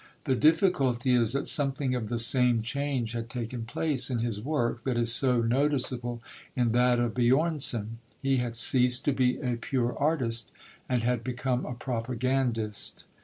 The 0.23 0.33
difficulty 0.33 1.13
is 1.13 1.33
that 1.33 1.45
something 1.45 1.93
of 1.93 2.09
the 2.09 2.17
same 2.17 2.63
change 2.63 3.11
had 3.11 3.29
taken 3.29 3.65
place 3.65 4.09
in 4.09 4.17
his 4.17 4.41
work 4.41 4.81
that 4.81 4.97
is 4.97 5.13
so 5.13 5.41
noticeable 5.41 6.23
in 6.55 6.71
that 6.71 6.97
of 6.97 7.13
Björnson; 7.13 7.97
he 8.19 8.37
had 8.37 8.57
ceased 8.57 9.05
to 9.05 9.13
be 9.13 9.39
a 9.39 9.57
pure 9.57 9.95
artist 9.99 10.51
and 10.89 11.03
had 11.03 11.23
become 11.23 11.67
a 11.67 11.75
propagandist. 11.75 13.05